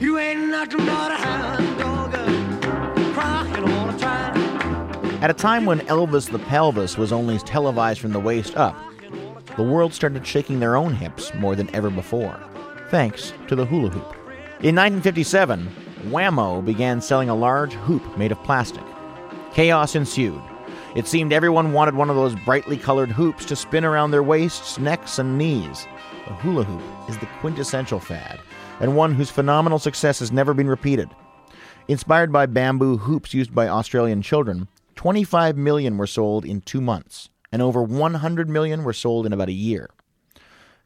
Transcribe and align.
You 0.00 0.16
ain't 0.16 0.48
nothing 0.48 0.86
but 0.86 1.12
a 1.12 1.16
hound 1.16 1.78
dog, 1.78 2.12
crying 3.12 3.70
all 3.70 3.86
the 3.92 3.98
time. 3.98 5.22
At 5.22 5.28
a 5.28 5.34
time 5.34 5.66
when 5.66 5.80
Elvis 5.80 6.30
the 6.30 6.38
Pelvis 6.38 6.96
was 6.96 7.12
only 7.12 7.36
televised 7.40 8.00
from 8.00 8.12
the 8.12 8.18
waist 8.18 8.56
up, 8.56 8.74
the 9.58 9.62
world 9.62 9.92
started 9.92 10.26
shaking 10.26 10.58
their 10.58 10.74
own 10.74 10.94
hips 10.94 11.34
more 11.34 11.54
than 11.54 11.68
ever 11.74 11.90
before, 11.90 12.40
thanks 12.88 13.34
to 13.48 13.54
the 13.54 13.66
hula 13.66 13.90
hoop. 13.90 14.16
In 14.62 14.74
1957, 14.74 15.66
Wham-O 16.10 16.62
began 16.62 17.02
selling 17.02 17.28
a 17.28 17.34
large 17.34 17.74
hoop 17.74 18.16
made 18.16 18.32
of 18.32 18.42
plastic. 18.42 18.84
Chaos 19.52 19.94
ensued. 19.94 20.40
It 20.96 21.06
seemed 21.06 21.34
everyone 21.34 21.74
wanted 21.74 21.94
one 21.94 22.08
of 22.08 22.16
those 22.16 22.34
brightly 22.46 22.78
colored 22.78 23.10
hoops 23.10 23.44
to 23.44 23.54
spin 23.54 23.84
around 23.84 24.12
their 24.12 24.22
waists, 24.22 24.78
necks, 24.78 25.18
and 25.18 25.36
knees. 25.36 25.86
The 26.26 26.32
hula 26.36 26.64
hoop 26.64 27.10
is 27.10 27.18
the 27.18 27.28
quintessential 27.40 28.00
fad, 28.00 28.40
and 28.80 28.96
one 28.96 29.14
whose 29.14 29.30
phenomenal 29.30 29.78
success 29.78 30.18
has 30.18 30.32
never 30.32 30.54
been 30.54 30.68
repeated. 30.68 31.10
Inspired 31.86 32.32
by 32.32 32.46
bamboo 32.46 32.96
hoops 32.96 33.34
used 33.34 33.54
by 33.54 33.68
Australian 33.68 34.22
children, 34.22 34.68
25 34.96 35.56
million 35.56 35.96
were 35.96 36.06
sold 36.06 36.44
in 36.44 36.60
two 36.60 36.80
months, 36.80 37.28
and 37.52 37.62
over 37.62 37.82
100 37.82 38.48
million 38.48 38.84
were 38.84 38.92
sold 38.92 39.26
in 39.26 39.32
about 39.32 39.48
a 39.48 39.52
year. 39.52 39.90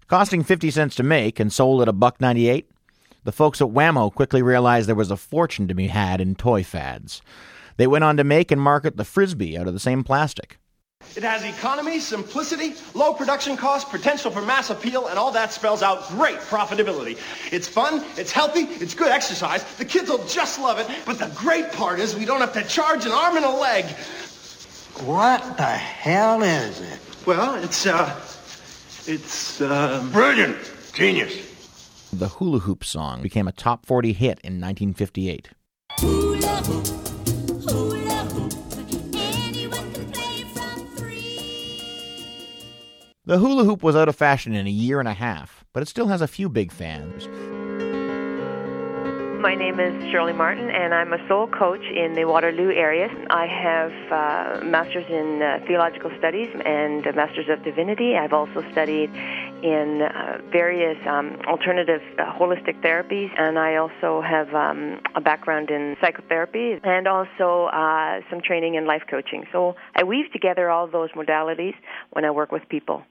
Costing 0.08 0.44
50 0.44 0.70
cents 0.70 0.94
to 0.96 1.02
make 1.02 1.40
and 1.40 1.52
sold 1.52 1.80
at 1.82 1.88
a 1.88 1.92
buck 1.92 2.20
98, 2.20 2.70
the 3.24 3.32
folks 3.32 3.60
at 3.60 3.70
Wham-O 3.70 4.10
quickly 4.10 4.42
realized 4.42 4.88
there 4.88 4.94
was 4.94 5.10
a 5.10 5.16
fortune 5.16 5.66
to 5.68 5.74
be 5.74 5.86
had 5.86 6.20
in 6.20 6.34
toy 6.34 6.62
fads. 6.62 7.22
They 7.76 7.86
went 7.86 8.04
on 8.04 8.16
to 8.18 8.24
make 8.24 8.50
and 8.50 8.60
market 8.60 8.96
the 8.96 9.04
Frisbee 9.04 9.56
out 9.56 9.66
of 9.66 9.72
the 9.72 9.80
same 9.80 10.04
plastic. 10.04 10.58
It 11.16 11.22
has 11.22 11.44
economy, 11.44 12.00
simplicity, 12.00 12.74
low 12.92 13.14
production 13.14 13.56
cost, 13.56 13.88
potential 13.88 14.32
for 14.32 14.42
mass 14.42 14.70
appeal, 14.70 15.06
and 15.06 15.16
all 15.16 15.30
that 15.30 15.52
spells 15.52 15.80
out 15.80 16.08
great 16.08 16.38
profitability. 16.38 17.18
It's 17.52 17.68
fun, 17.68 18.04
it's 18.16 18.32
healthy, 18.32 18.62
it's 18.82 18.94
good 18.94 19.12
exercise. 19.12 19.62
The 19.76 19.84
kids 19.84 20.10
will 20.10 20.26
just 20.26 20.58
love 20.58 20.80
it. 20.80 20.88
But 21.06 21.20
the 21.20 21.30
great 21.36 21.70
part 21.70 22.00
is 22.00 22.16
we 22.16 22.24
don't 22.24 22.40
have 22.40 22.52
to 22.54 22.64
charge 22.64 23.06
an 23.06 23.12
arm 23.12 23.36
and 23.36 23.44
a 23.44 23.50
leg. 23.50 23.84
What 25.04 25.56
the 25.56 25.62
hell 25.62 26.42
is 26.42 26.80
it? 26.80 26.98
Well, 27.26 27.62
it's, 27.62 27.86
uh, 27.86 28.20
it's, 29.06 29.60
um... 29.60 30.10
Brilliant. 30.10 30.56
Genius. 30.92 31.54
The 32.12 32.28
Hula 32.28 32.60
Hoop 32.60 32.84
song 32.84 33.22
became 33.22 33.46
a 33.46 33.52
top 33.52 33.86
40 33.86 34.12
hit 34.12 34.40
in 34.42 34.60
1958. 34.60 35.50
Hula 36.00 36.46
hoop, 36.62 36.86
hula 37.68 38.14
hoop. 38.32 38.63
The 43.26 43.38
hula 43.38 43.64
hoop 43.64 43.82
was 43.82 43.96
out 43.96 44.10
of 44.10 44.16
fashion 44.16 44.54
in 44.54 44.66
a 44.66 44.70
year 44.70 45.00
and 45.00 45.08
a 45.08 45.14
half, 45.14 45.64
but 45.72 45.82
it 45.82 45.88
still 45.88 46.08
has 46.08 46.20
a 46.20 46.28
few 46.28 46.50
big 46.50 46.70
fans. 46.70 47.26
My 49.40 49.54
name 49.54 49.80
is 49.80 49.94
Shirley 50.10 50.34
Martin, 50.34 50.68
and 50.68 50.92
I'm 50.92 51.10
a 51.14 51.26
soul 51.26 51.46
coach 51.46 51.80
in 51.80 52.12
the 52.12 52.26
Waterloo 52.26 52.70
area. 52.70 53.08
I 53.30 53.46
have 53.46 53.92
uh, 54.12 54.64
masters 54.64 55.06
in 55.08 55.40
uh, 55.40 55.64
theological 55.66 56.10
studies 56.18 56.50
and 56.66 57.06
a 57.06 57.14
masters 57.14 57.46
of 57.48 57.64
divinity. 57.64 58.14
I've 58.14 58.34
also 58.34 58.62
studied 58.72 59.08
in 59.62 60.02
uh, 60.02 60.42
various 60.52 60.98
um, 61.06 61.38
alternative 61.46 62.02
uh, 62.18 62.30
holistic 62.38 62.82
therapies, 62.82 63.30
and 63.38 63.58
I 63.58 63.76
also 63.76 64.20
have 64.20 64.54
um, 64.54 65.00
a 65.14 65.22
background 65.22 65.70
in 65.70 65.96
psychotherapy 65.98 66.78
and 66.84 67.08
also 67.08 67.70
uh, 67.72 68.20
some 68.28 68.42
training 68.42 68.74
in 68.74 68.86
life 68.86 69.04
coaching. 69.10 69.46
So 69.50 69.76
I 69.96 70.04
weave 70.04 70.30
together 70.30 70.68
all 70.68 70.86
those 70.86 71.10
modalities 71.12 71.74
when 72.10 72.26
I 72.26 72.30
work 72.30 72.52
with 72.52 72.68
people. 72.68 73.02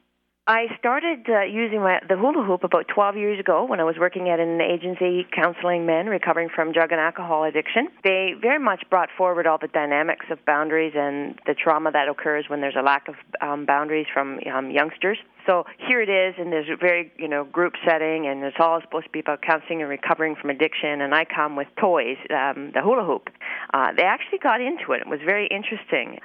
I 0.45 0.65
started 0.77 1.23
uh, 1.29 1.43
using 1.43 1.79
my, 1.79 2.01
the 2.09 2.17
hula 2.17 2.43
hoop 2.43 2.65
about 2.65 2.89
12 2.93 3.15
years 3.15 3.39
ago 3.39 3.63
when 3.63 3.79
I 3.79 3.85
was 3.85 3.95
working 3.97 4.27
at 4.27 4.41
an 4.41 4.59
agency 4.59 5.25
counseling 5.33 5.85
men 5.85 6.07
recovering 6.07 6.49
from 6.53 6.73
drug 6.73 6.91
and 6.91 6.99
alcohol 6.99 7.45
addiction. 7.45 7.87
They 8.03 8.33
very 8.41 8.59
much 8.59 8.83
brought 8.89 9.07
forward 9.17 9.47
all 9.47 9.57
the 9.57 9.69
dynamics 9.69 10.25
of 10.29 10.43
boundaries 10.45 10.91
and 10.97 11.39
the 11.45 11.53
trauma 11.53 11.93
that 11.93 12.09
occurs 12.09 12.49
when 12.49 12.59
there's 12.59 12.75
a 12.77 12.81
lack 12.81 13.07
of 13.07 13.15
um, 13.39 13.65
boundaries 13.65 14.07
from 14.13 14.41
um, 14.53 14.69
youngsters. 14.69 15.17
So 15.47 15.63
here 15.87 16.01
it 16.01 16.09
is 16.09 16.35
in 16.37 16.51
this 16.51 16.65
very, 16.77 17.13
you 17.17 17.29
know, 17.29 17.45
group 17.45 17.75
setting, 17.87 18.27
and 18.27 18.43
it's 18.43 18.57
all 18.59 18.81
supposed 18.81 19.05
to 19.05 19.11
be 19.11 19.19
about 19.19 19.43
counseling 19.43 19.79
and 19.79 19.89
recovering 19.89 20.35
from 20.35 20.49
addiction. 20.49 20.99
And 20.99 21.15
I 21.15 21.23
come 21.23 21.55
with 21.55 21.69
toys, 21.79 22.17
um, 22.31 22.71
the 22.73 22.81
hula 22.81 23.05
hoop. 23.05 23.29
Uh, 23.73 23.93
they 23.95 24.03
actually 24.03 24.39
got 24.39 24.59
into 24.59 24.91
it. 24.91 25.03
It 25.03 25.07
was 25.07 25.21
very 25.25 25.47
interesting. 25.47 26.19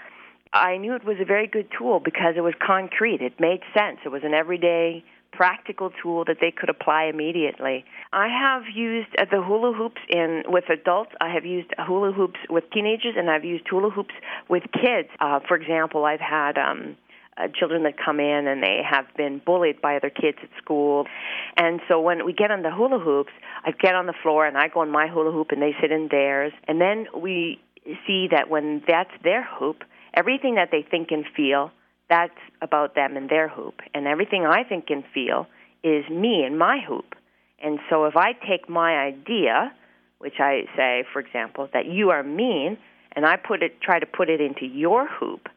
I 0.53 0.77
knew 0.79 0.95
it 0.95 1.05
was 1.05 1.17
a 1.21 1.25
very 1.25 1.47
good 1.47 1.69
tool 1.77 2.01
because 2.01 2.35
it 2.37 2.41
was 2.41 2.55
concrete. 2.65 3.21
It 3.21 3.39
made 3.39 3.61
sense. 3.75 3.99
It 4.05 4.11
was 4.11 4.23
an 4.25 4.35
everyday 4.35 5.05
practical 5.33 5.91
tool 6.03 6.25
that 6.25 6.39
they 6.41 6.51
could 6.51 6.71
apply 6.71 7.05
immediately. 7.05 7.85
I 8.13 8.29
have 8.29 8.63
used 8.75 9.09
uh, 9.19 9.27
the 9.31 9.43
hula 9.43 9.73
hoops 9.73 10.01
in 10.09 10.43
with 10.47 10.65
adults. 10.71 11.13
I 11.21 11.33
have 11.33 11.45
used 11.45 11.69
hula 11.79 12.13
hoops 12.13 12.41
with 12.49 12.65
teenagers, 12.73 13.15
and 13.17 13.31
I've 13.31 13.45
used 13.45 13.65
hula 13.69 13.91
hoops 13.91 14.15
with 14.49 14.65
kids. 14.73 15.09
Uh, 15.21 15.41
for 15.47 15.57
example, 15.57 16.07
I've 16.07 16.21
had 16.21 16.57
um, 16.57 16.97
uh, 17.39 17.49
children 17.55 17.85
that 17.85 17.95
come 18.03 18.21
in 18.21 18.47
and 18.47 18.63
they 18.63 18.81
have 18.89 19.07
been 19.17 19.41
bullied 19.45 19.81
by 19.81 19.97
other 19.97 20.11
kids 20.11 20.39
at 20.43 20.49
school. 20.63 21.07
And 21.57 21.81
so 21.89 22.01
when 22.01 22.25
we 22.25 22.33
get 22.33 22.51
on 22.51 22.63
the 22.63 22.71
hula 22.71 22.99
hoops, 22.99 23.33
I 23.65 23.71
get 23.73 23.95
on 23.95 24.07
the 24.07 24.15
floor 24.23 24.47
and 24.47 24.57
I 24.57 24.69
go 24.69 24.81
on 24.81 24.91
my 24.91 25.07
hula 25.07 25.31
hoop 25.31 25.53
and 25.53 25.63
they 25.63 25.75
sit 25.81 25.93
in 25.93 26.09
theirs. 26.11 26.53
And 26.67 26.81
then 26.81 27.07
we 27.15 27.61
see 28.07 28.29
that 28.33 28.51
when 28.51 28.83
that's 28.89 29.11
their 29.23 29.45
hoop, 29.45 29.85
everything 30.15 30.57
that 30.57 30.69
they 30.71 30.85
think 30.89 31.11
and 31.11 31.25
feel, 31.37 31.71
that's 32.09 32.39
about 32.63 32.95
them 32.95 33.17
and 33.17 33.29
their 33.29 33.49
hoop. 33.49 33.81
And 33.95 34.07
everything 34.07 34.47
I 34.47 34.65
think 34.65 34.87
and 34.89 35.05
feel 35.13 35.47
is 35.83 36.09
me 36.09 36.43
and 36.45 36.59
my 36.59 36.81
hoop. 36.87 37.15
And 37.63 37.79
so 37.91 38.05
if 38.05 38.17
I 38.17 38.33
take 38.33 38.69
my 38.69 38.97
idea, 38.97 39.73
which 40.19 40.41
I 40.41 40.63
say, 40.77 41.05
for 41.13 41.21
example, 41.21 41.69
that 41.73 41.87
you 41.87 42.11
are 42.11 42.23
mean, 42.23 42.79
and 43.13 43.27
I 43.27 43.37
put 43.37 43.63
it 43.63 43.81
try 43.81 43.99
to 43.99 44.07
put 44.07 44.31
it 44.31 44.41
into 44.41 44.67
your 44.67 45.09
hoop, 45.09 45.49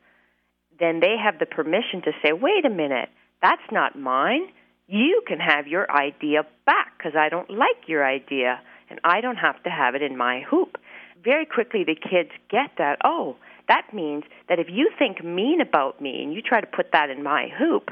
then 0.79 0.99
they 0.99 1.15
have 1.23 1.39
the 1.39 1.45
permission 1.45 2.01
to 2.03 2.11
say, 2.23 2.33
wait 2.33 2.65
a 2.65 2.69
minute, 2.69 3.09
that's 3.41 3.61
not 3.71 3.97
mine. 3.97 4.47
You 4.87 5.21
can 5.27 5.39
have 5.39 5.67
your 5.67 5.89
idea 5.91 6.43
back 6.65 6.97
because 6.97 7.13
I 7.15 7.29
don't 7.29 7.49
like 7.49 7.87
your 7.87 8.05
idea 8.05 8.59
and 8.89 8.99
I 9.03 9.21
don't 9.21 9.37
have 9.37 9.61
to 9.63 9.69
have 9.69 9.95
it 9.95 10.01
in 10.01 10.17
my 10.17 10.41
hoop. 10.41 10.77
Very 11.23 11.45
quickly, 11.45 11.83
the 11.83 11.95
kids 11.95 12.31
get 12.49 12.71
that, 12.77 12.97
oh, 13.03 13.37
that 13.71 13.93
means 13.93 14.25
that 14.49 14.59
if 14.59 14.67
you 14.69 14.91
think 14.99 15.23
mean 15.23 15.61
about 15.61 16.01
me 16.01 16.21
and 16.21 16.33
you 16.33 16.41
try 16.41 16.59
to 16.59 16.67
put 16.67 16.91
that 16.91 17.09
in 17.09 17.23
my 17.23 17.47
hoop, 17.57 17.89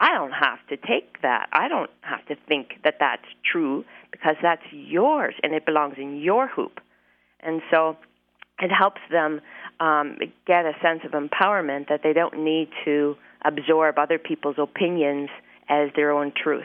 I 0.00 0.14
don't 0.14 0.32
have 0.32 0.58
to 0.70 0.76
take 0.78 1.20
that. 1.20 1.48
I 1.52 1.68
don't 1.68 1.90
have 2.00 2.24
to 2.28 2.36
think 2.48 2.76
that 2.82 2.94
that's 2.98 3.28
true 3.44 3.84
because 4.10 4.36
that's 4.40 4.62
yours 4.72 5.34
and 5.42 5.52
it 5.52 5.66
belongs 5.66 5.96
in 5.98 6.16
your 6.16 6.48
hoop. 6.48 6.80
And 7.40 7.60
so 7.70 7.98
it 8.58 8.70
helps 8.70 9.02
them 9.10 9.42
um, 9.80 10.16
get 10.46 10.64
a 10.64 10.72
sense 10.82 11.02
of 11.04 11.10
empowerment 11.12 11.88
that 11.90 12.00
they 12.02 12.14
don't 12.14 12.42
need 12.42 12.68
to 12.86 13.16
absorb 13.44 13.98
other 13.98 14.18
people's 14.18 14.56
opinions 14.58 15.28
as 15.68 15.90
their 15.94 16.10
own 16.10 16.32
truth. 16.42 16.64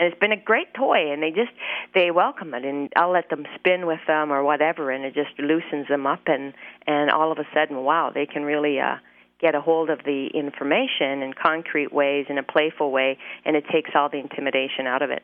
And 0.00 0.10
it's 0.10 0.18
been 0.18 0.32
a 0.32 0.42
great 0.42 0.72
toy, 0.72 1.12
and 1.12 1.22
they 1.22 1.30
just 1.30 1.52
they 1.94 2.10
welcome 2.10 2.54
it, 2.54 2.64
and 2.64 2.90
I'll 2.96 3.12
let 3.12 3.28
them 3.28 3.44
spin 3.56 3.86
with 3.86 4.00
them 4.06 4.32
or 4.32 4.42
whatever, 4.42 4.90
and 4.90 5.04
it 5.04 5.14
just 5.14 5.38
loosens 5.38 5.88
them 5.88 6.06
up, 6.06 6.22
and 6.26 6.54
and 6.86 7.10
all 7.10 7.30
of 7.30 7.38
a 7.38 7.44
sudden, 7.54 7.84
wow, 7.84 8.10
they 8.12 8.24
can 8.24 8.44
really 8.44 8.80
uh, 8.80 8.96
get 9.38 9.54
a 9.54 9.60
hold 9.60 9.90
of 9.90 9.98
the 10.06 10.28
information 10.32 11.22
in 11.22 11.34
concrete 11.34 11.92
ways, 11.92 12.24
in 12.30 12.38
a 12.38 12.42
playful 12.42 12.90
way, 12.90 13.18
and 13.44 13.56
it 13.56 13.64
takes 13.70 13.90
all 13.94 14.08
the 14.08 14.18
intimidation 14.18 14.86
out 14.86 15.02
of 15.02 15.10
it. 15.10 15.22